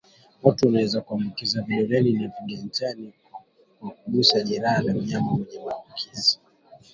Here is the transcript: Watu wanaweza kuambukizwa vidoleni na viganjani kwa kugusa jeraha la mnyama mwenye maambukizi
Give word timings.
Watu 0.43 0.65
wanaweza 0.67 1.01
kuambukizwa 1.01 1.61
vidoleni 1.63 2.13
na 2.13 2.27
viganjani 2.45 3.13
kwa 3.81 3.89
kugusa 3.91 4.41
jeraha 4.43 4.81
la 4.81 4.93
mnyama 4.93 5.31
mwenye 5.31 5.59
maambukizi 5.65 6.39